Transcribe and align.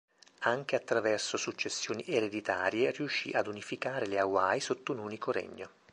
Anche 0.45 0.75
attraverso 0.75 1.37
successioni 1.37 2.03
ereditarie 2.07 2.89
riuscì 2.89 3.33
ad 3.33 3.45
unificare 3.45 4.07
le 4.07 4.17
Hawaii 4.17 4.59
sotto 4.59 4.93
un 4.93 4.97
unico 4.97 5.31
regno. 5.31 5.69